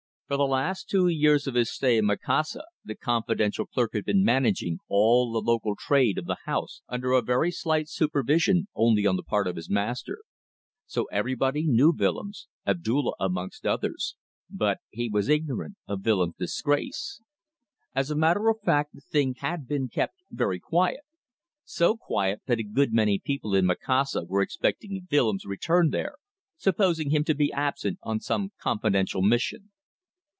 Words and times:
For 0.31 0.37
the 0.37 0.43
last 0.47 0.87
two 0.89 1.09
years 1.09 1.45
of 1.45 1.55
his 1.55 1.69
stay 1.69 1.97
in 1.97 2.05
Macassar 2.05 2.63
the 2.85 2.95
confidential 2.95 3.65
clerk 3.65 3.91
had 3.91 4.05
been 4.05 4.23
managing 4.23 4.77
all 4.87 5.29
the 5.33 5.41
local 5.41 5.75
trade 5.77 6.17
of 6.17 6.23
the 6.25 6.37
house 6.45 6.81
under 6.87 7.11
a 7.11 7.21
very 7.21 7.51
slight 7.51 7.89
supervision 7.89 8.69
only 8.73 9.05
on 9.05 9.17
the 9.17 9.23
part 9.23 9.45
of 9.45 9.55
the 9.55 9.65
master. 9.69 10.19
So 10.85 11.03
everybody 11.11 11.67
knew 11.67 11.91
Willems, 11.91 12.47
Abdulla 12.65 13.11
amongst 13.19 13.67
others 13.67 14.15
but 14.49 14.77
he 14.89 15.09
was 15.09 15.27
ignorant 15.27 15.75
of 15.85 16.05
Willems' 16.05 16.35
disgrace. 16.39 17.21
As 17.93 18.09
a 18.09 18.15
matter 18.15 18.47
of 18.47 18.61
fact 18.61 18.93
the 18.93 19.01
thing 19.01 19.33
had 19.39 19.67
been 19.67 19.89
kept 19.89 20.23
very 20.31 20.61
quiet 20.61 21.01
so 21.65 21.97
quiet 21.97 22.41
that 22.45 22.57
a 22.59 22.63
good 22.63 22.93
many 22.93 23.19
people 23.19 23.53
in 23.53 23.65
Macassar 23.65 24.23
were 24.23 24.41
expecting 24.41 25.05
Willems' 25.11 25.43
return 25.45 25.89
there, 25.89 26.15
supposing 26.55 27.09
him 27.09 27.25
to 27.25 27.35
be 27.35 27.51
absent 27.51 27.99
on 28.01 28.21
some 28.21 28.53
confidential 28.61 29.21
mission. 29.21 29.71